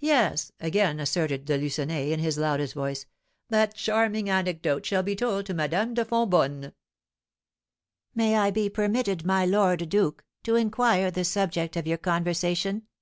"Yes," 0.00 0.52
again 0.60 1.00
asserted 1.00 1.46
De 1.46 1.56
Lucenay, 1.56 2.12
in 2.12 2.20
his 2.20 2.36
loudest 2.36 2.74
voice, 2.74 3.06
"that 3.48 3.74
charming 3.74 4.28
anecdote 4.28 4.84
shall 4.84 5.02
be 5.02 5.16
told 5.16 5.46
to 5.46 5.54
Madame 5.54 5.94
de 5.94 6.04
Fonbonne." 6.04 6.74
"May 8.14 8.36
I 8.36 8.50
be 8.50 8.68
permitted, 8.68 9.24
my 9.24 9.46
lord 9.46 9.88
duke, 9.88 10.26
to 10.42 10.56
inquire 10.56 11.10
the 11.10 11.24
subject 11.24 11.74
of 11.74 11.86
your 11.86 11.96
conversation?" 11.96 12.86